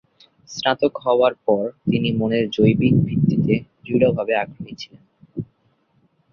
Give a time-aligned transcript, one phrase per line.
[0.49, 3.53] স্নাতক হবার পর তিনি মনের জৈবিক ভিত্তিতে
[3.83, 5.03] দৃঢ়ভাবে আগ্রহী ছিলেন।